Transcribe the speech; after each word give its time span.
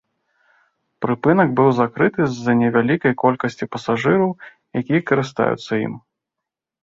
Прыпынак 1.05 1.49
быў 1.59 1.67
закрыты 1.79 2.21
з-за 2.31 2.55
невялікай 2.61 3.13
колькасці 3.23 3.69
пасажыраў, 3.75 4.31
якія 4.83 5.01
карыстаюцца 5.11 5.73
ім. 5.85 5.93